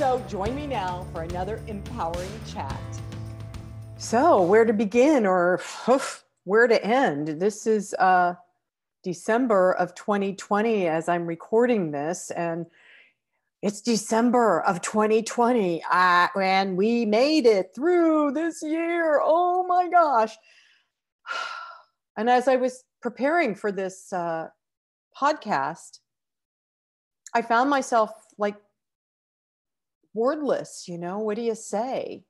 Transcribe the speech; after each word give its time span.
So 0.00 0.18
join 0.30 0.56
me 0.56 0.66
now 0.66 1.06
for 1.12 1.24
another 1.24 1.60
empowering 1.66 2.30
chat. 2.50 2.80
So, 3.98 4.40
where 4.40 4.64
to 4.64 4.72
begin 4.72 5.26
or 5.26 5.60
oof, 5.90 6.24
where 6.44 6.66
to 6.66 6.82
end? 6.82 7.28
This 7.38 7.66
is 7.66 7.92
uh, 7.98 8.36
December 9.04 9.72
of 9.72 9.94
2020 9.94 10.86
as 10.86 11.06
I'm 11.06 11.26
recording 11.26 11.90
this, 11.90 12.30
and 12.30 12.64
it's 13.60 13.82
December 13.82 14.62
of 14.62 14.80
2020, 14.80 15.82
uh, 15.92 16.28
and 16.34 16.78
we 16.78 17.04
made 17.04 17.44
it 17.44 17.72
through 17.74 18.32
this 18.32 18.62
year. 18.62 19.20
Oh 19.22 19.66
my 19.66 19.86
gosh. 19.90 20.34
And 22.16 22.28
as 22.28 22.48
I 22.48 22.56
was 22.56 22.84
preparing 23.02 23.54
for 23.54 23.70
this 23.70 24.12
uh, 24.14 24.48
podcast, 25.14 26.00
I 27.34 27.42
found 27.42 27.68
myself 27.68 28.10
like 28.36 28.56
wordless, 30.14 30.88
you 30.88 30.98
know, 30.98 31.18
what 31.18 31.36
do 31.36 31.42
you 31.42 31.54
say? 31.54 32.24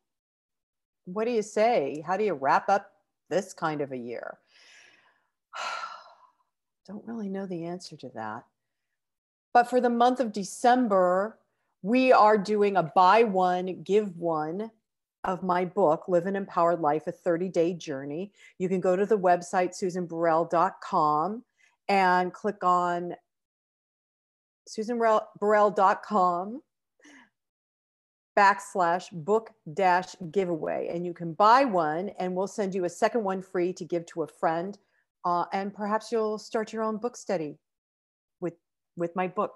What 1.05 1.25
do 1.25 1.31
you 1.31 1.43
say? 1.43 2.03
How 2.07 2.17
do 2.17 2.25
you 2.25 2.35
wrap 2.35 2.69
up 2.69 2.91
this 3.29 3.53
kind 3.53 3.81
of 3.81 3.93
a 3.93 3.97
year? 3.97 4.39
Don't 6.87 7.07
really 7.07 7.29
know 7.29 7.47
the 7.47 7.65
answer 7.65 7.97
to 7.97 8.09
that. 8.11 8.45
But 9.53 9.69
for 9.69 9.81
the 9.81 9.91
month 9.91 10.21
of 10.21 10.33
December, 10.33 11.39
we 11.83 12.13
are 12.13 12.39
doing 12.39 12.77
a 12.77 12.83
buy 12.83 13.25
one, 13.25 13.83
give 13.83 14.17
one 14.17 14.71
of 15.25 15.43
my 15.43 15.65
book, 15.65 16.09
Live 16.09 16.27
an 16.27 16.37
Empowered 16.37 16.81
Life, 16.81 17.07
a 17.07 17.13
30 17.13 17.49
day 17.49 17.75
journey. 17.75 18.33
You 18.59 18.69
can 18.69 18.81
go 18.81 18.97
to 18.97 19.07
the 19.07 19.19
website, 19.19 19.71
susanburrell.com, 19.71 21.43
and 21.89 22.33
click 22.33 22.63
on 22.63 23.15
susanburrell.com 24.69 26.63
backslash 28.37 29.07
book 29.13 29.51
dash 29.75 30.15
giveaway. 30.31 30.91
And 30.93 31.05
you 31.05 31.13
can 31.15 31.33
buy 31.35 31.65
one, 31.65 32.11
and 32.19 32.35
we'll 32.35 32.47
send 32.47 32.75
you 32.75 32.85
a 32.85 32.89
second 32.89 33.25
one 33.25 33.43
free 33.43 33.73
to 33.75 33.85
give 33.85 34.07
to 34.07 34.23
a 34.23 34.27
friend. 34.27 34.79
Uh, 35.25 35.45
and 35.53 35.75
perhaps 35.75 36.11
you'll 36.11 36.39
start 36.39 36.73
your 36.73 36.83
own 36.83 36.97
book 36.97 37.17
study 37.17 37.59
with, 38.41 38.55
with 38.97 39.15
my 39.15 39.29
book. 39.29 39.53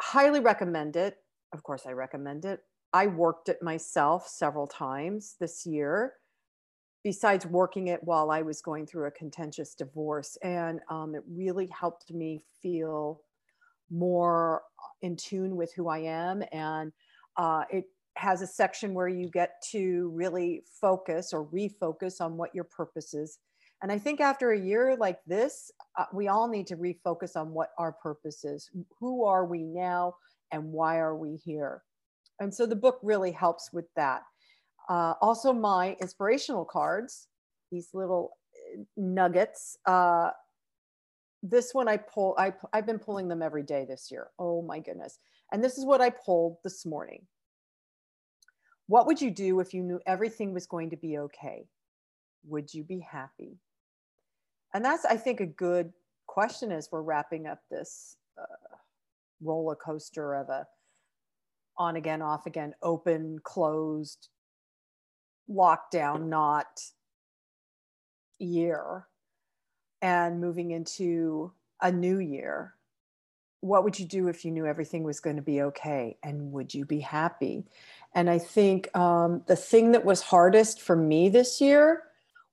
Highly 0.00 0.40
recommend 0.40 0.96
it. 0.96 1.16
Of 1.52 1.62
course, 1.62 1.82
I 1.86 1.92
recommend 1.92 2.44
it. 2.44 2.60
I 2.92 3.08
worked 3.08 3.48
it 3.48 3.62
myself 3.62 4.28
several 4.28 4.66
times 4.66 5.34
this 5.40 5.66
year, 5.66 6.14
besides 7.02 7.44
working 7.44 7.88
it 7.88 8.02
while 8.02 8.30
I 8.30 8.42
was 8.42 8.62
going 8.62 8.86
through 8.86 9.06
a 9.06 9.10
contentious 9.10 9.74
divorce. 9.74 10.38
And 10.42 10.80
um, 10.88 11.14
it 11.14 11.22
really 11.28 11.68
helped 11.78 12.12
me 12.12 12.44
feel 12.62 13.20
more 13.90 14.62
in 15.02 15.16
tune 15.16 15.56
with 15.56 15.72
who 15.74 15.88
I 15.88 15.98
am 15.98 16.42
and 16.52 16.92
uh, 17.36 17.64
it 17.70 17.84
has 18.16 18.42
a 18.42 18.46
section 18.46 18.94
where 18.94 19.08
you 19.08 19.28
get 19.28 19.60
to 19.72 20.10
really 20.14 20.62
focus 20.80 21.32
or 21.32 21.46
refocus 21.46 22.20
on 22.20 22.36
what 22.36 22.54
your 22.54 22.64
purpose 22.64 23.14
is. 23.14 23.38
And 23.82 23.90
I 23.90 23.98
think 23.98 24.20
after 24.20 24.52
a 24.52 24.58
year 24.58 24.96
like 24.96 25.18
this, 25.26 25.70
uh, 25.98 26.04
we 26.12 26.28
all 26.28 26.48
need 26.48 26.66
to 26.68 26.76
refocus 26.76 27.36
on 27.36 27.50
what 27.50 27.70
our 27.76 27.92
purpose 27.92 28.44
is. 28.44 28.70
Who 29.00 29.24
are 29.24 29.44
we 29.44 29.62
now 29.62 30.14
and 30.52 30.72
why 30.72 30.98
are 30.98 31.16
we 31.16 31.36
here? 31.44 31.82
And 32.40 32.54
so 32.54 32.66
the 32.66 32.76
book 32.76 32.98
really 33.02 33.32
helps 33.32 33.72
with 33.72 33.86
that. 33.96 34.22
Uh, 34.88 35.14
also, 35.20 35.52
my 35.52 35.96
inspirational 36.00 36.64
cards, 36.64 37.28
these 37.70 37.88
little 37.94 38.36
uh, 38.74 38.82
nuggets. 38.96 39.76
Uh, 39.86 40.30
this 41.44 41.74
one 41.74 41.88
I 41.88 41.98
pull, 41.98 42.34
I, 42.38 42.54
I've 42.72 42.86
been 42.86 42.98
pulling 42.98 43.28
them 43.28 43.42
every 43.42 43.62
day 43.62 43.84
this 43.86 44.08
year. 44.10 44.28
Oh 44.38 44.62
my 44.62 44.80
goodness. 44.80 45.18
And 45.52 45.62
this 45.62 45.76
is 45.76 45.84
what 45.84 46.00
I 46.00 46.08
pulled 46.08 46.56
this 46.64 46.86
morning. 46.86 47.26
What 48.86 49.06
would 49.06 49.20
you 49.20 49.30
do 49.30 49.60
if 49.60 49.74
you 49.74 49.82
knew 49.82 50.00
everything 50.06 50.54
was 50.54 50.66
going 50.66 50.90
to 50.90 50.96
be 50.96 51.18
okay? 51.18 51.66
Would 52.46 52.72
you 52.72 52.82
be 52.82 53.00
happy? 53.00 53.58
And 54.72 54.82
that's, 54.82 55.04
I 55.04 55.16
think, 55.16 55.40
a 55.40 55.46
good 55.46 55.92
question 56.26 56.72
as 56.72 56.88
we're 56.90 57.02
wrapping 57.02 57.46
up 57.46 57.60
this 57.70 58.16
uh, 58.40 58.76
roller 59.42 59.76
coaster 59.76 60.34
of 60.34 60.48
a 60.48 60.66
on 61.76 61.96
again, 61.96 62.22
off 62.22 62.46
again, 62.46 62.72
open, 62.82 63.38
closed, 63.42 64.28
lockdown, 65.50 66.28
not 66.28 66.80
year, 68.38 69.06
and 70.04 70.40
moving 70.40 70.70
into 70.70 71.50
a 71.80 71.90
new 71.90 72.18
year 72.18 72.74
what 73.64 73.82
would 73.82 73.98
you 73.98 74.04
do 74.04 74.28
if 74.28 74.44
you 74.44 74.50
knew 74.50 74.66
everything 74.66 75.04
was 75.04 75.20
going 75.20 75.36
to 75.36 75.42
be 75.42 75.62
okay? 75.62 76.18
And 76.22 76.52
would 76.52 76.74
you 76.74 76.84
be 76.84 77.00
happy? 77.00 77.64
And 78.14 78.28
i 78.28 78.38
think 78.38 78.94
um, 78.94 79.42
the 79.46 79.56
thing 79.56 79.92
that 79.92 80.04
was 80.04 80.20
hardest 80.20 80.82
for 80.82 80.94
me 80.94 81.30
this 81.30 81.60
year 81.62 82.02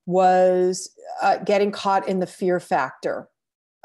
was 0.05 0.89
uh, 1.21 1.37
getting 1.39 1.71
caught 1.71 2.07
in 2.07 2.19
the 2.19 2.25
fear 2.25 2.59
factor 2.61 3.27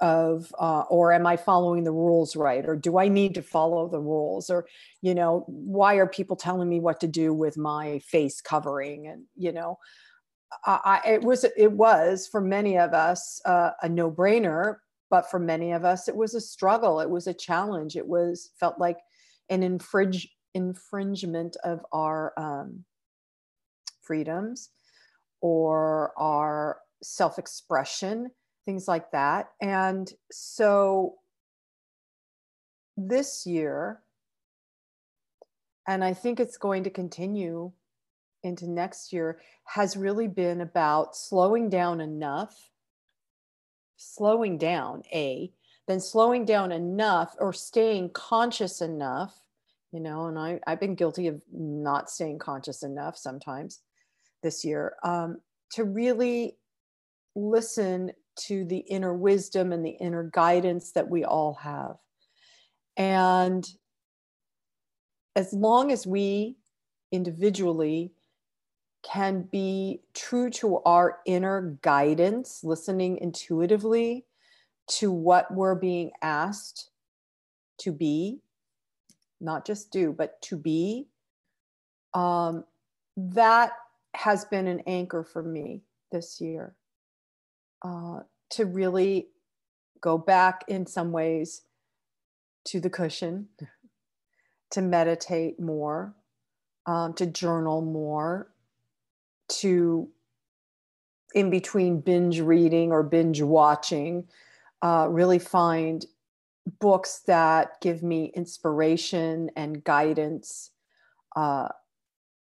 of 0.01 0.55
uh, 0.59 0.85
or 0.89 1.13
am 1.13 1.27
i 1.27 1.37
following 1.37 1.83
the 1.83 1.93
rules 1.93 2.37
right? 2.37 2.65
Or 2.65 2.77
do 2.77 2.97
i 2.97 3.09
need 3.09 3.35
to 3.35 3.43
follow 3.43 3.89
the 3.89 4.01
rules? 4.01 4.49
Or 4.49 4.67
you 5.03 5.15
know 5.15 5.45
why 5.49 5.97
are 5.97 6.07
people 6.07 6.37
telling 6.37 6.69
me 6.69 6.79
what 6.79 7.01
to 7.01 7.09
do 7.09 7.35
with 7.35 7.59
my 7.59 7.99
face 7.99 8.41
covering? 8.41 9.09
And 9.09 9.25
you 9.35 9.53
know 9.53 9.79
I, 10.65 11.01
it 11.07 11.23
was 11.23 11.45
it 11.45 11.73
was 11.73 12.27
for 12.27 12.41
many 12.41 12.79
of 12.79 12.93
us 12.95 13.41
uh, 13.45 13.71
a 13.83 13.89
no 13.89 14.11
brainer 14.11 14.77
but 15.11 15.31
for 15.31 15.39
many 15.39 15.73
of 15.73 15.85
us 15.85 16.09
it 16.09 16.17
was 16.17 16.35
a 16.35 16.41
struggle 16.41 17.01
it 17.01 17.11
was 17.11 17.27
a 17.27 17.35
challenge 17.35 17.97
it 17.97 18.07
was 18.07 18.51
felt 18.59 18.79
like 18.79 18.99
an 19.49 19.63
infringe 19.63 20.29
infringement 20.55 21.57
of 21.65 21.85
our 21.93 22.33
um, 22.37 22.85
freedoms 24.03 24.71
or 25.41 26.13
our 26.17 26.81
self-expression 27.03 28.31
things 28.65 28.89
like 28.89 29.11
that 29.11 29.51
and 29.61 30.13
so 30.31 31.15
this 32.97 33.47
year 33.47 34.01
and 35.87 36.03
i 36.03 36.15
think 36.15 36.41
it's 36.41 36.57
going 36.57 36.85
to 36.85 36.91
continue 36.91 37.71
into 38.47 38.69
next 38.71 39.13
year 39.13 39.41
has 39.65 39.97
really 39.97 40.29
been 40.29 40.61
about 40.63 41.15
slowing 41.17 41.69
down 41.69 42.01
enough 42.01 42.71
slowing 43.97 44.59
down, 44.59 45.03
A, 45.13 45.53
then 45.87 46.01
slowing 46.01 46.45
down 46.45 46.73
enough 46.73 47.35
or 47.39 47.53
staying 47.53 48.11
conscious 48.11 48.81
enough, 48.81 49.35
you 49.93 50.01
know, 50.01 50.27
and 50.27 50.39
I, 50.39 50.61
I've 50.67 50.81
been 50.81 50.95
guilty 50.95 51.29
of 51.29 51.41
not 51.53 52.11
staying 52.11 52.39
conscious 52.39 52.83
enough 52.83 53.17
sometimes 53.17 53.81
this 54.43 54.65
year 54.65 54.97
um, 55.03 55.41
to 55.73 55.85
really 55.85 56.57
listen 57.35 58.13
to 58.37 58.65
the 58.65 58.79
inner 58.79 59.15
wisdom 59.15 59.73
and 59.73 59.85
the 59.85 59.91
inner 59.91 60.25
guidance 60.33 60.93
that 60.93 61.09
we 61.09 61.25
all 61.25 61.55
have. 61.55 61.97
And 62.97 63.67
as 65.35 65.53
long 65.53 65.91
as 65.93 66.07
we 66.07 66.57
individually 67.13 68.13
can 69.11 69.43
be 69.43 70.01
true 70.15 70.51
to 70.51 70.79
our 70.79 71.21
inner 71.27 71.79
guidance, 71.83 72.65
listening 72.65 73.19
intuitively 73.19 74.25
to 74.89 75.13
what 75.13 75.53
we're 75.53 75.75
being 75.75 76.11
asked 76.23 76.91
to 77.79 77.93
be, 77.93 78.41
not 79.41 79.67
just 79.67 79.91
do, 79.93 80.13
but 80.13 80.41
to 80.43 80.57
be, 80.57 81.07
um, 82.15 82.65
that 83.17 83.73
has 84.15 84.45
been 84.45 84.67
an 84.67 84.81
anchor 84.87 85.23
for 85.23 85.43
me 85.43 85.83
this 86.11 86.41
year. 86.41 86.75
Uh, 87.83 88.21
to 88.51 88.65
really 88.65 89.29
go 90.01 90.17
back 90.17 90.65
in 90.69 90.87
some 90.87 91.13
ways 91.13 91.63
to 92.65 92.81
the 92.81 92.91
cushion, 92.91 93.49
to 94.71 94.81
meditate 94.83 95.61
more, 95.61 96.15
um, 96.87 97.13
to 97.15 97.27
journal 97.27 97.83
more, 97.83 98.51
to 99.49 100.09
in 101.35 101.51
between 101.51 102.01
binge 102.01 102.41
reading 102.41 102.93
or 102.93 103.03
binge 103.03 103.43
watching 103.43 104.27
uh, 104.83 105.07
really 105.11 105.39
find 105.39 106.07
books 106.81 107.21
that 107.27 107.81
give 107.81 108.03
me 108.03 108.33
inspiration 108.35 109.51
and 109.57 109.85
guidance 109.85 110.71
uh, 111.37 111.69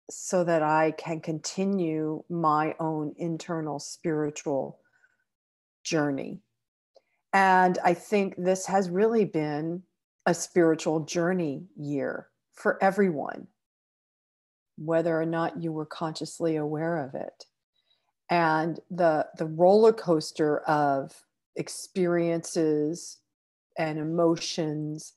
so 0.10 0.44
that 0.44 0.62
I 0.62 0.92
can 0.92 1.20
continue 1.20 2.24
my 2.30 2.76
own 2.80 3.14
internal 3.18 3.80
spiritual 3.80 4.80
journey. 5.84 6.42
And 7.34 7.80
I 7.84 7.94
think 7.94 8.36
this 8.38 8.66
has 8.68 8.90
really 8.90 9.26
been 9.26 9.84
a 10.26 10.34
spiritual 10.34 11.02
journey 11.02 11.66
year 11.76 12.30
for 12.54 12.82
everyone, 12.82 13.48
whether 14.78 15.20
or 15.20 15.26
not 15.26 15.62
you 15.62 15.72
were 15.72 15.86
consciously 15.86 16.56
aware 16.56 16.98
of 16.98 17.16
it. 17.16 17.46
And 18.30 18.80
the, 18.90 19.28
the 19.38 19.46
roller 19.46 19.94
coaster 19.94 20.60
of 20.60 21.14
experiences 21.56 23.18
and 23.78 24.00
emotions 24.00 25.14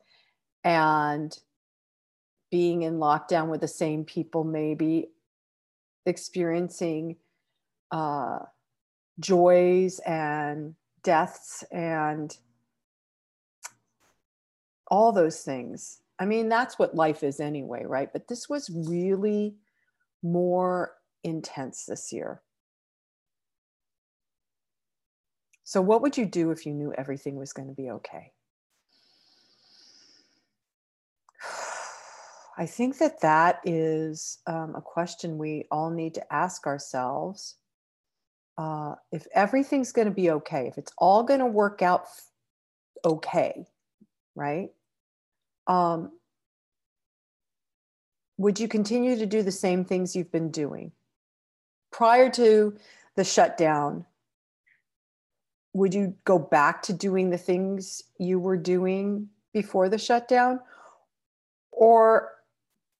and 0.65 1.37
being 2.51 2.83
in 2.83 2.95
lockdown 2.99 3.49
with 3.49 3.61
the 3.61 3.69
same 3.69 4.05
people, 4.05 4.45
maybe 4.45 5.09
experiencing 6.05 7.17
uh, 7.91 8.39
joys 9.21 9.99
and 10.01 10.75
deaths 11.03 11.65
and 11.71 12.37
all 14.89 15.13
those 15.13 15.43
things. 15.43 16.01
I 16.19 16.25
mean, 16.25 16.49
that's 16.49 16.79
what 16.79 16.95
life 16.95 17.23
is 17.23 17.41
anyway, 17.41 17.85
right? 17.85 18.11
But 18.13 18.29
this 18.29 18.49
was 18.49 18.71
really 18.71 19.57
more 20.23 20.93
intense 21.23 21.85
this 21.85 22.13
year. 22.13 22.43
So, 25.65 25.83
what 25.83 26.01
would 26.01 26.17
you 26.17 26.27
do 26.27 26.53
if 26.53 26.65
you 26.65 26.73
knew 26.73 26.93
everything 26.93 27.35
was 27.37 27.53
going 27.53 27.69
to 27.69 27.75
be 27.75 27.91
okay? 27.91 28.33
I 32.57 32.67
think 32.67 32.99
that 32.99 33.21
that 33.21 33.61
is 33.65 34.39
um, 34.47 34.75
a 34.77 34.81
question 34.81 35.39
we 35.39 35.67
all 35.71 35.91
need 35.91 36.15
to 36.15 36.33
ask 36.33 36.67
ourselves. 36.67 37.57
Uh, 38.57 38.95
if 39.13 39.27
everything's 39.35 39.93
going 39.93 40.09
to 40.09 40.15
be 40.15 40.31
okay, 40.31 40.67
if 40.69 40.79
it's 40.79 40.93
all 40.97 41.25
going 41.25 41.41
to 41.41 41.47
work 41.47 41.83
out 41.83 42.03
f- 42.03 42.31
okay, 43.05 43.67
right? 44.35 44.71
Um, 45.67 46.13
would 48.39 48.61
you 48.61 48.69
continue 48.69 49.17
to 49.17 49.27
do 49.27 49.43
the 49.43 49.53
same 49.53 49.85
things 49.85 50.15
you've 50.15 50.33
been 50.33 50.51
doing? 50.51 50.93
Prior 51.91 52.29
to 52.31 52.77
the 53.15 53.25
shutdown, 53.25 54.05
would 55.73 55.95
you 55.95 56.15
go 56.25 56.39
back 56.39 56.83
to 56.83 56.93
doing 56.93 57.31
the 57.31 57.39
things 57.39 58.03
you 58.19 58.39
were 58.39 58.57
doing 58.57 59.29
before 59.53 59.89
the 59.89 59.99
shutdown? 59.99 60.61
Or 61.71 62.33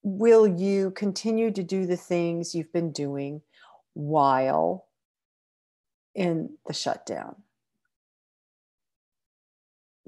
will 0.03 0.47
you 0.47 0.91
continue 0.93 1.51
to 1.51 1.63
do 1.63 1.87
the 1.87 1.97
things 1.97 2.55
you've 2.55 2.73
been 2.73 2.93
doing 2.93 3.43
while 3.95 4.87
in 6.15 6.57
the 6.67 6.75
shutdown? 6.75 7.37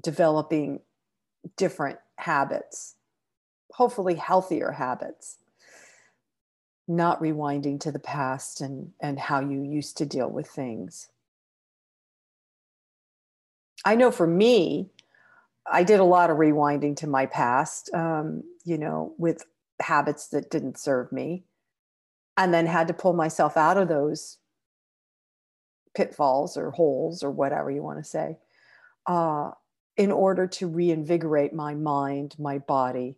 Developing 0.03 0.79
different 1.57 1.99
habits, 2.19 2.95
hopefully 3.73 4.15
healthier 4.15 4.71
habits, 4.71 5.37
not 6.87 7.21
rewinding 7.21 7.79
to 7.81 7.91
the 7.91 7.99
past 7.99 8.61
and, 8.61 8.91
and 8.99 9.19
how 9.19 9.39
you 9.39 9.61
used 9.63 9.97
to 9.97 10.05
deal 10.05 10.29
with 10.29 10.47
things. 10.47 11.09
I 13.85 13.95
know 13.95 14.11
for 14.11 14.27
me, 14.27 14.89
I 15.71 15.83
did 15.83 15.99
a 15.99 16.05
lot 16.05 16.29
of 16.29 16.37
rewinding 16.37 16.97
to 16.97 17.07
my 17.07 17.25
past, 17.25 17.93
um, 17.93 18.43
you 18.65 18.77
know, 18.77 19.13
with 19.17 19.45
habits 19.79 20.27
that 20.29 20.49
didn't 20.49 20.77
serve 20.77 21.11
me 21.11 21.43
and 22.37 22.53
then 22.53 22.65
had 22.65 22.87
to 22.87 22.93
pull 22.93 23.13
myself 23.13 23.55
out 23.55 23.77
of 23.77 23.87
those 23.87 24.37
pitfalls 25.95 26.57
or 26.57 26.71
holes 26.71 27.23
or 27.23 27.31
whatever 27.31 27.71
you 27.71 27.81
want 27.81 27.97
to 27.99 28.03
say 28.03 28.37
uh, 29.07 29.51
in 29.99 30.13
order 30.13 30.47
to 30.47 30.65
reinvigorate 30.65 31.53
my 31.53 31.75
mind 31.75 32.33
my 32.39 32.57
body 32.57 33.17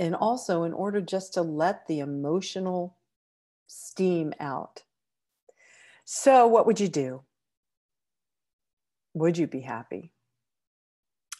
and 0.00 0.12
also 0.16 0.64
in 0.64 0.72
order 0.72 1.00
just 1.00 1.32
to 1.32 1.42
let 1.42 1.86
the 1.86 2.00
emotional 2.00 2.96
steam 3.68 4.34
out. 4.40 4.82
So 6.04 6.48
what 6.48 6.66
would 6.66 6.80
you 6.80 6.88
do? 6.88 7.22
Would 9.14 9.38
you 9.38 9.46
be 9.46 9.60
happy? 9.60 10.10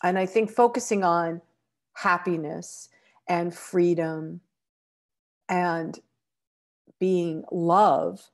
And 0.00 0.16
i 0.16 0.26
think 0.26 0.50
focusing 0.50 1.02
on 1.02 1.40
happiness 1.94 2.90
and 3.26 3.52
freedom 3.52 4.42
and 5.48 5.98
being 7.00 7.42
love 7.50 8.30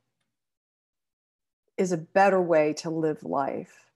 is 1.78 1.92
a 1.92 1.96
better 1.96 2.40
way 2.42 2.74
to 2.74 2.90
live 2.90 3.22
life 3.22 3.89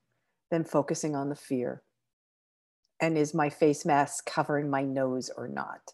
than 0.50 0.64
focusing 0.64 1.14
on 1.14 1.28
the 1.28 1.36
fear. 1.36 1.82
And 3.00 3.18
is 3.18 3.34
my 3.34 3.50
face 3.50 3.84
mask 3.84 4.26
covering 4.26 4.70
my 4.70 4.82
nose 4.82 5.30
or 5.36 5.48
not? 5.48 5.92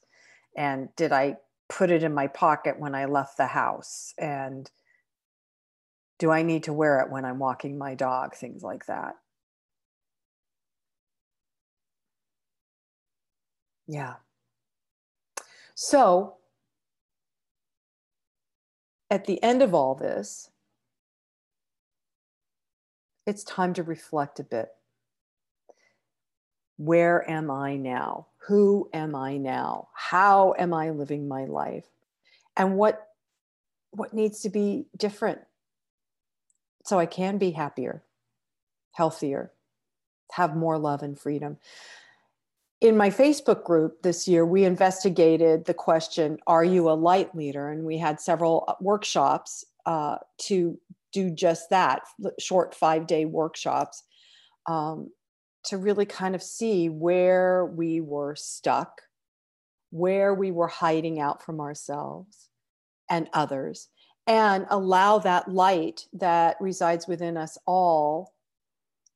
And 0.56 0.88
did 0.96 1.12
I 1.12 1.36
put 1.68 1.90
it 1.90 2.02
in 2.02 2.12
my 2.12 2.26
pocket 2.26 2.78
when 2.78 2.94
I 2.94 3.06
left 3.06 3.36
the 3.36 3.46
house? 3.46 4.12
And 4.18 4.70
do 6.18 6.30
I 6.30 6.42
need 6.42 6.64
to 6.64 6.72
wear 6.72 7.00
it 7.00 7.10
when 7.10 7.24
I'm 7.24 7.38
walking 7.38 7.78
my 7.78 7.94
dog? 7.94 8.34
Things 8.34 8.62
like 8.62 8.86
that. 8.86 9.16
Yeah. 13.86 14.16
So, 15.74 16.36
at 19.10 19.24
the 19.24 19.42
end 19.42 19.62
of 19.62 19.74
all 19.74 19.94
this, 19.94 20.50
it's 23.30 23.44
time 23.44 23.72
to 23.74 23.82
reflect 23.82 24.40
a 24.40 24.44
bit. 24.44 24.68
Where 26.76 27.28
am 27.30 27.50
I 27.50 27.76
now? 27.76 28.26
Who 28.48 28.90
am 28.92 29.14
I 29.14 29.36
now? 29.36 29.88
How 29.94 30.54
am 30.58 30.74
I 30.74 30.90
living 30.90 31.28
my 31.28 31.44
life? 31.44 31.86
And 32.56 32.76
what 32.76 33.06
what 33.92 34.14
needs 34.14 34.40
to 34.40 34.50
be 34.50 34.86
different 34.96 35.40
so 36.84 36.98
I 36.98 37.06
can 37.06 37.38
be 37.38 37.50
happier, 37.50 38.02
healthier, 38.92 39.52
have 40.32 40.56
more 40.56 40.78
love 40.78 41.02
and 41.02 41.18
freedom 41.18 41.58
in 42.80 42.96
my 42.96 43.10
Facebook 43.10 43.62
group 43.64 44.02
this 44.02 44.26
year, 44.26 44.44
we 44.46 44.64
investigated 44.64 45.66
the 45.66 45.74
question, 45.74 46.38
Are 46.46 46.64
you 46.64 46.90
a 46.90 46.92
light 46.92 47.34
leader? 47.34 47.68
And 47.68 47.84
we 47.84 47.98
had 47.98 48.20
several 48.20 48.76
workshops 48.80 49.64
uh, 49.86 50.16
to 50.38 50.78
do 51.12 51.30
just 51.30 51.70
that 51.70 52.02
short 52.38 52.74
five 52.74 53.06
day 53.06 53.24
workshops 53.24 54.02
um, 54.66 55.10
to 55.64 55.76
really 55.76 56.06
kind 56.06 56.34
of 56.34 56.42
see 56.42 56.88
where 56.88 57.66
we 57.66 58.00
were 58.00 58.34
stuck, 58.36 59.02
where 59.90 60.34
we 60.34 60.50
were 60.50 60.68
hiding 60.68 61.20
out 61.20 61.42
from 61.42 61.60
ourselves 61.60 62.48
and 63.08 63.28
others, 63.32 63.88
and 64.26 64.66
allow 64.70 65.18
that 65.18 65.48
light 65.48 66.06
that 66.12 66.56
resides 66.60 67.06
within 67.06 67.36
us 67.36 67.58
all 67.66 68.32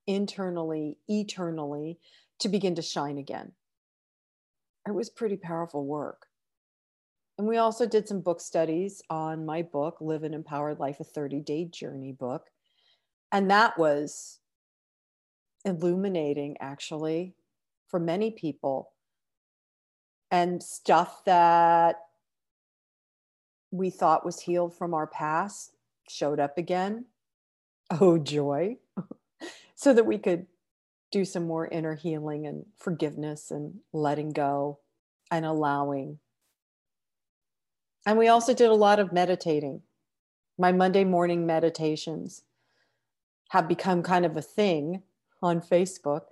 internally, 0.07 0.99
eternally 1.09 1.99
to 2.41 2.49
begin 2.49 2.75
to 2.75 2.83
shine 2.83 3.19
again. 3.19 3.53
It 4.87 4.95
was 4.95 5.09
pretty 5.09 5.37
powerful 5.37 5.87
work. 5.87 6.27
And 7.37 7.49
we 7.49 7.57
also 7.57 7.87
did 7.87 8.07
some 8.07 8.21
book 8.21 8.41
studies 8.41 9.03
on 9.11 9.45
my 9.45 9.63
book, 9.63 9.97
Live 10.01 10.23
an 10.23 10.35
Empowered 10.35 10.79
Life, 10.79 11.01
a 11.01 11.05
30 11.05 11.41
day 11.41 11.65
journey 11.65 12.13
book. 12.13 12.49
And 13.33 13.51
that 13.51 13.77
was 13.77 14.39
illuminating, 15.65 16.57
actually, 16.61 17.35
for 17.89 17.99
many 17.99 18.31
people. 18.31 18.93
And 20.31 20.63
stuff 20.63 21.25
that 21.25 21.97
we 23.73 23.91
thought 23.91 24.25
was 24.25 24.41
healed 24.41 24.77
from 24.77 24.95
our 24.95 25.07
past 25.07 25.73
showed 26.09 26.41
up 26.41 26.59
again. 26.59 27.07
Oh, 28.01 28.17
joy. 28.17 28.79
so 29.75 29.93
that 29.93 30.07
we 30.07 30.17
could 30.17 30.47
do 31.13 31.25
some 31.27 31.47
more 31.47 31.69
inner 31.69 31.95
healing 31.95 32.47
and 32.47 32.65
forgiveness 32.79 33.51
and 33.51 33.75
letting 33.93 34.31
go 34.31 34.81
and 35.31 35.45
allowing. 35.45 36.19
And 38.07 38.19
we 38.19 38.29
also 38.29 38.55
did 38.55 38.71
a 38.71 38.75
lot 38.75 38.99
of 38.99 39.13
meditating. 39.13 39.83
My 40.59 40.73
Monday 40.73 41.05
morning 41.05 41.47
meditations 41.47 42.43
have 43.51 43.69
become 43.69 44.03
kind 44.03 44.25
of 44.25 44.37
a 44.37 44.43
thing 44.43 45.03
on 45.43 45.61
Facebook 45.61 46.23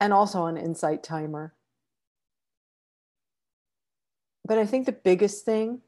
and 0.00 0.12
also 0.12 0.42
on 0.42 0.56
Insight 0.56 1.02
Timer. 1.02 1.54
But 4.44 4.58
I 4.58 4.66
think 4.66 4.86
the 4.86 4.92
biggest 4.92 5.44
thing, 5.44 5.80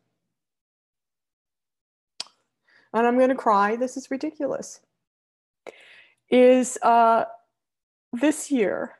and 2.93 3.07
I'm 3.07 3.17
going 3.17 3.29
to 3.29 3.35
cry, 3.35 3.77
this 3.77 3.97
is 3.97 4.11
ridiculous, 4.11 4.81
is 6.31 6.79
uh, 6.83 7.25
this 8.13 8.51
year, 8.51 8.97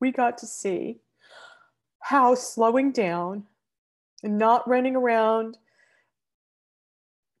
we 0.00 0.12
got 0.12 0.38
to 0.38 0.46
see 0.46 1.00
how 2.04 2.34
slowing 2.34 2.92
down 2.92 3.44
and 4.22 4.36
not 4.36 4.68
running 4.68 4.94
around 4.94 5.56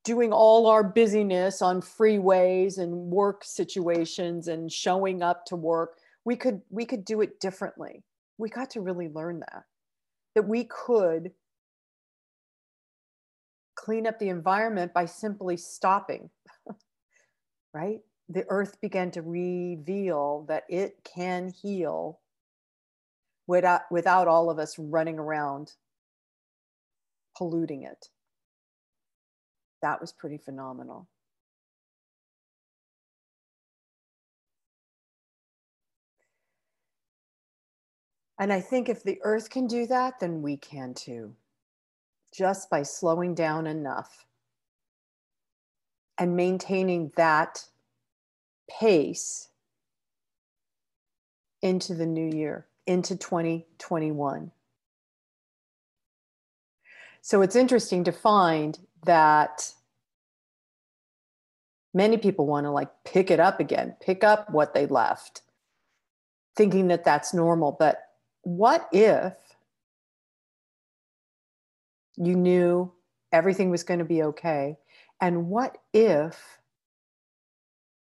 doing 0.04 0.32
all 0.32 0.66
our 0.66 0.82
busyness 0.82 1.60
on 1.60 1.82
freeways 1.82 2.78
and 2.78 2.90
work 2.94 3.44
situations 3.44 4.48
and 4.48 4.72
showing 4.72 5.22
up 5.22 5.44
to 5.44 5.54
work 5.54 5.98
we 6.24 6.34
could 6.34 6.62
we 6.70 6.86
could 6.86 7.04
do 7.04 7.20
it 7.20 7.38
differently. 7.40 8.02
We 8.38 8.48
got 8.48 8.70
to 8.70 8.80
really 8.80 9.08
learn 9.08 9.40
that 9.40 9.64
that 10.34 10.48
we 10.48 10.64
could 10.64 11.32
clean 13.74 14.06
up 14.06 14.18
the 14.18 14.30
environment 14.30 14.94
by 14.94 15.04
simply 15.04 15.58
stopping 15.58 16.30
right? 17.74 18.00
The 18.30 18.46
earth 18.48 18.80
began 18.80 19.10
to 19.10 19.20
reveal 19.20 20.46
that 20.48 20.64
it 20.70 20.96
can 21.04 21.50
heal 21.50 22.20
without 23.46 23.82
without 23.90 24.28
all 24.28 24.50
of 24.50 24.58
us 24.58 24.78
running 24.78 25.18
around 25.18 25.72
polluting 27.36 27.82
it 27.82 28.08
that 29.84 30.00
was 30.00 30.12
pretty 30.12 30.38
phenomenal. 30.38 31.06
And 38.38 38.50
I 38.50 38.62
think 38.62 38.88
if 38.88 39.02
the 39.02 39.18
earth 39.22 39.50
can 39.50 39.66
do 39.66 39.86
that, 39.88 40.18
then 40.20 40.40
we 40.40 40.56
can 40.56 40.94
too, 40.94 41.34
just 42.34 42.70
by 42.70 42.82
slowing 42.82 43.34
down 43.34 43.66
enough 43.66 44.24
and 46.16 46.34
maintaining 46.34 47.12
that 47.18 47.62
pace 48.70 49.50
into 51.60 51.94
the 51.94 52.06
new 52.06 52.34
year, 52.34 52.66
into 52.86 53.16
2021. 53.16 54.50
So 57.22 57.40
it's 57.40 57.56
interesting 57.56 58.04
to 58.04 58.12
find 58.12 58.78
that 59.04 59.72
many 61.94 62.18
people 62.18 62.46
want 62.46 62.66
to 62.66 62.70
like 62.70 62.90
pick 63.04 63.30
it 63.30 63.40
up 63.40 63.60
again, 63.60 63.96
pick 64.00 64.22
up 64.22 64.50
what 64.50 64.74
they 64.74 64.86
left, 64.86 65.42
thinking 66.56 66.88
that 66.88 67.04
that's 67.04 67.32
normal. 67.32 67.72
But 67.78 68.02
what 68.42 68.88
if 68.92 69.32
you 72.16 72.34
knew 72.34 72.92
everything 73.32 73.70
was 73.70 73.84
going 73.84 74.00
to 74.00 74.04
be 74.04 74.22
okay? 74.22 74.76
And 75.20 75.48
what 75.48 75.78
if 75.94 76.58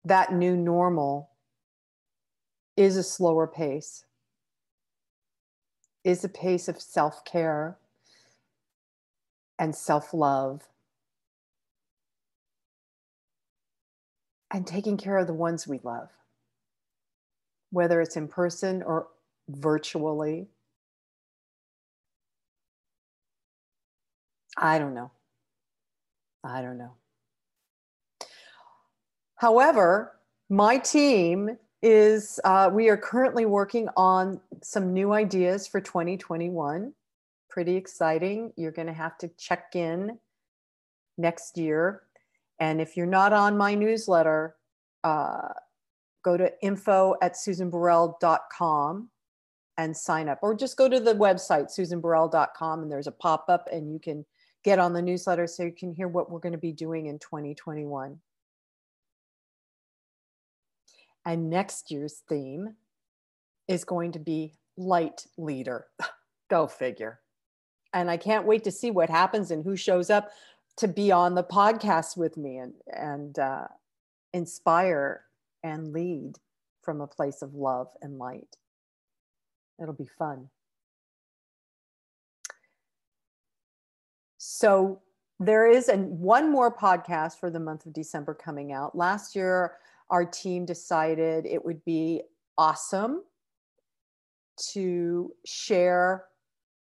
that 0.04 0.32
new 0.32 0.56
normal 0.56 1.30
is 2.76 2.96
a 2.96 3.02
slower 3.02 3.46
pace, 3.46 4.04
is 6.04 6.24
a 6.24 6.28
pace 6.28 6.68
of 6.68 6.80
self 6.80 7.24
care 7.24 7.78
and 9.58 9.74
self 9.74 10.12
love 10.12 10.68
and 14.52 14.66
taking 14.66 14.96
care 14.96 15.16
of 15.16 15.26
the 15.26 15.32
ones 15.32 15.66
we 15.66 15.80
love, 15.82 16.10
whether 17.70 18.00
it's 18.00 18.16
in 18.16 18.28
person 18.28 18.82
or 18.82 19.08
virtually. 19.48 20.48
I 24.56 24.78
don't 24.78 24.94
know. 24.94 25.10
I 26.44 26.60
don't 26.60 26.76
know. 26.76 26.92
However, 29.36 30.12
my 30.50 30.78
team 30.78 31.56
is, 31.82 32.38
uh, 32.44 32.70
we 32.72 32.88
are 32.88 32.96
currently 32.96 33.44
working 33.44 33.88
on 33.96 34.40
some 34.62 34.92
new 34.92 35.12
ideas 35.12 35.66
for 35.66 35.80
2021. 35.80 36.92
Pretty 37.50 37.76
exciting. 37.76 38.52
You're 38.56 38.72
going 38.72 38.86
to 38.86 38.92
have 38.92 39.18
to 39.18 39.28
check 39.36 39.74
in 39.74 40.18
next 41.18 41.58
year 41.58 42.02
and 42.62 42.80
if 42.80 42.96
you're 42.96 43.06
not 43.06 43.32
on 43.32 43.56
my 43.56 43.74
newsletter, 43.74 44.54
uh, 45.02 45.48
go 46.22 46.36
to 46.36 46.52
info 46.62 47.16
at 47.20 47.34
susanburrell.com 47.34 49.08
and 49.78 49.96
sign 49.96 50.28
up, 50.28 50.38
or 50.42 50.54
just 50.54 50.76
go 50.76 50.88
to 50.88 51.00
the 51.00 51.14
website, 51.14 51.76
susanburrell.com, 51.76 52.82
and 52.82 52.92
there's 52.92 53.08
a 53.08 53.12
pop 53.12 53.46
up, 53.48 53.68
and 53.72 53.92
you 53.92 53.98
can 53.98 54.24
get 54.62 54.78
on 54.78 54.92
the 54.92 55.02
newsletter 55.02 55.48
so 55.48 55.64
you 55.64 55.72
can 55.72 55.92
hear 55.92 56.06
what 56.06 56.30
we're 56.30 56.38
going 56.38 56.52
to 56.52 56.58
be 56.58 56.70
doing 56.70 57.06
in 57.06 57.18
2021. 57.18 58.16
And 61.24 61.50
next 61.50 61.90
year's 61.90 62.22
theme 62.28 62.74
is 63.68 63.84
going 63.84 64.12
to 64.12 64.18
be 64.18 64.54
light 64.76 65.26
leader. 65.36 65.86
Go 66.50 66.66
figure. 66.66 67.20
And 67.94 68.10
I 68.10 68.16
can't 68.16 68.46
wait 68.46 68.64
to 68.64 68.70
see 68.70 68.90
what 68.90 69.10
happens 69.10 69.50
and 69.50 69.64
who 69.64 69.76
shows 69.76 70.10
up 70.10 70.30
to 70.76 70.88
be 70.88 71.12
on 71.12 71.34
the 71.34 71.44
podcast 71.44 72.16
with 72.16 72.36
me 72.36 72.58
and 72.58 72.72
and 72.86 73.38
uh, 73.38 73.66
inspire 74.32 75.24
and 75.62 75.92
lead 75.92 76.38
from 76.82 77.00
a 77.00 77.06
place 77.06 77.42
of 77.42 77.54
love 77.54 77.88
and 78.00 78.18
light. 78.18 78.56
It'll 79.80 79.94
be 79.94 80.08
fun. 80.18 80.48
So 84.38 85.00
there 85.38 85.66
is 85.66 85.88
and 85.88 86.18
one 86.18 86.50
more 86.50 86.74
podcast 86.74 87.38
for 87.38 87.50
the 87.50 87.60
month 87.60 87.86
of 87.86 87.92
December 87.92 88.34
coming 88.34 88.72
out. 88.72 88.96
Last 88.96 89.36
year, 89.36 89.74
our 90.12 90.26
team 90.26 90.66
decided 90.66 91.46
it 91.46 91.64
would 91.64 91.84
be 91.84 92.20
awesome 92.58 93.22
to 94.72 95.32
share 95.46 96.26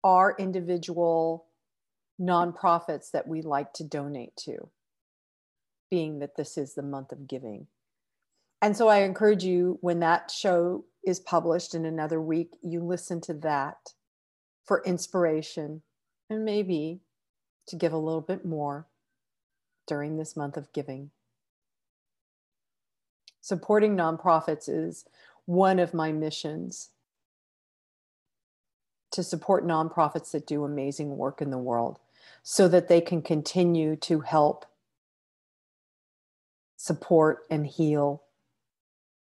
our 0.05 0.37
individual 0.39 1.47
nonprofits 2.21 3.11
that 3.13 3.27
we 3.27 3.41
like 3.41 3.73
to 3.73 3.85
donate 3.85 4.37
to, 4.37 4.69
being 5.91 6.19
that 6.19 6.37
this 6.37 6.59
is 6.59 6.75
the 6.75 6.83
month 6.83 7.11
of 7.11 7.27
giving. 7.27 7.67
And 8.61 8.77
so 8.77 8.89
I 8.89 8.99
encourage 8.99 9.45
you 9.45 9.79
when 9.81 10.01
that 10.01 10.31
show 10.31 10.85
is 11.05 11.19
published 11.19 11.75
in 11.75 11.87
another 11.87 12.21
week, 12.21 12.51
you 12.63 12.81
listen 12.81 13.23
to 13.23 13.35
that 13.35 13.79
for 14.67 14.83
inspiration 14.85 15.83
and 16.29 16.45
maybe 16.45 17.01
to 17.69 17.77
give 17.77 17.95
a 17.95 17.99
little 17.99 18.21
bit 18.21 18.45
more 18.45 18.89
during 19.87 20.19
this 20.19 20.37
month 20.37 20.59
of 20.59 20.73
giving. 20.75 21.11
Supporting 23.47 23.97
nonprofits 23.97 24.69
is 24.69 25.05
one 25.45 25.79
of 25.79 25.95
my 25.95 26.11
missions 26.11 26.89
to 29.13 29.23
support 29.23 29.65
nonprofits 29.65 30.33
that 30.33 30.49
do 30.49 30.65
amazing 30.65 31.17
work 31.17 31.41
in 31.41 31.51
the 31.51 31.57
world 31.57 32.01
so 32.43 32.67
that 32.67 32.89
they 32.89 33.01
can 33.01 33.23
continue 33.23 33.95
to 33.95 34.19
help 34.19 34.67
support 36.77 37.47
and 37.49 37.69
heal 37.69 38.25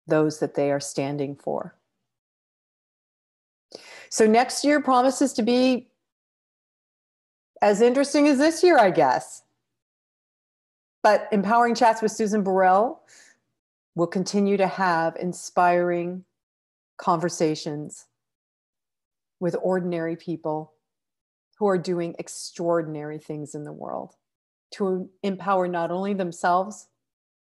those 0.07 0.39
that 0.39 0.55
they 0.55 0.71
are 0.71 0.81
standing 0.81 1.33
for. 1.33 1.77
So 4.09 4.27
next 4.27 4.65
year 4.65 4.81
promises 4.81 5.31
to 5.35 5.41
be 5.41 5.87
as 7.61 7.79
interesting 7.79 8.27
as 8.27 8.39
this 8.39 8.61
year, 8.61 8.77
I 8.77 8.91
guess. 8.91 9.43
But 11.01 11.29
Empowering 11.31 11.75
Chats 11.75 12.01
with 12.01 12.11
Susan 12.11 12.43
Burrell 12.43 13.01
will 13.95 14.07
continue 14.07 14.57
to 14.57 14.67
have 14.67 15.15
inspiring 15.17 16.23
conversations 16.97 18.05
with 19.39 19.55
ordinary 19.61 20.15
people 20.15 20.73
who 21.57 21.67
are 21.67 21.77
doing 21.77 22.15
extraordinary 22.19 23.19
things 23.19 23.55
in 23.55 23.63
the 23.63 23.73
world 23.73 24.15
to 24.71 25.09
empower 25.23 25.67
not 25.67 25.91
only 25.91 26.13
themselves, 26.13 26.87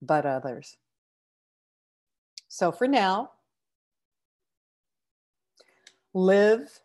but 0.00 0.26
others. 0.26 0.76
So 2.48 2.72
for 2.72 2.88
now, 2.88 3.30
live 6.12 6.80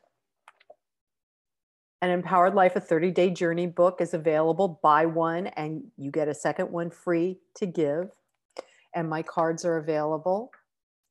an 2.01 2.11
empowered 2.11 2.53
life. 2.53 2.75
A 2.75 2.79
30 2.79 3.11
day 3.11 3.29
journey 3.29 3.67
book 3.67 3.99
is 3.99 4.13
available. 4.13 4.79
Buy 4.83 5.05
one 5.05 5.47
and 5.47 5.83
you 5.97 6.11
get 6.11 6.27
a 6.27 6.33
second 6.33 6.71
one 6.71 6.89
free 6.89 7.39
to 7.55 7.65
give 7.65 8.11
and 8.96 9.10
my 9.10 9.22
cards 9.22 9.65
are 9.65 9.77
available 9.77 10.51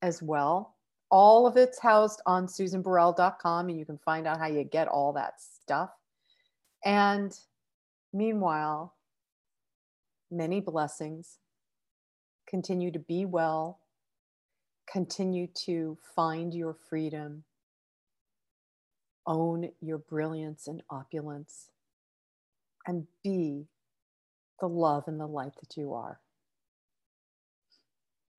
as 0.03 0.23
well 0.23 0.75
all 1.11 1.47
of 1.47 1.57
it's 1.57 1.79
housed 1.79 2.21
on 2.27 2.47
susanburrell.com 2.47 3.69
and 3.69 3.79
you 3.79 3.85
can 3.85 3.99
find 3.99 4.27
out 4.27 4.39
how 4.39 4.47
you 4.47 4.65
get 4.65 4.89
all 4.89 5.13
that 5.13 5.35
stuff 5.41 5.91
and 6.87 7.37
meanwhile, 8.13 8.95
many 10.31 10.61
blessings. 10.61 11.39
Continue 12.49 12.93
to 12.93 13.01
be 13.01 13.25
well. 13.25 13.81
Continue 14.91 15.49
to 15.65 15.99
find 16.15 16.55
your 16.55 16.75
freedom. 16.89 17.43
Own 19.27 19.71
your 19.81 19.99
brilliance 19.99 20.69
and 20.69 20.83
opulence. 20.89 21.71
And 22.87 23.09
be 23.25 23.67
the 24.61 24.69
love 24.69 25.05
and 25.09 25.19
the 25.19 25.27
light 25.27 25.55
that 25.61 25.77
you 25.77 25.93
are. 25.93 26.21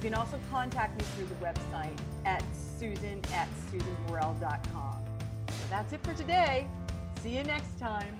You 0.00 0.08
can 0.08 0.18
also 0.18 0.40
contact 0.50 0.98
me 0.98 1.04
through 1.14 1.26
the 1.26 1.34
website 1.44 1.94
at 2.24 2.42
susan 2.78 3.20
at 3.34 3.48
susanburrell.com. 3.70 4.96
So 5.48 5.54
that's 5.68 5.92
it 5.92 6.02
for 6.02 6.14
today. 6.14 6.66
See 7.22 7.36
you 7.36 7.42
next 7.42 7.78
time. 7.78 8.18